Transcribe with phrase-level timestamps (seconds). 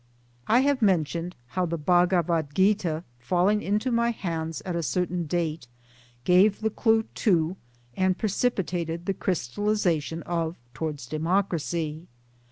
[0.47, 5.67] I have mentioned how the Bhagavat Gita falling into my hands at a certain date,
[6.23, 7.55] gave the clue to
[7.95, 12.07] and precipitated the crystalliza tion of Towards Democracy.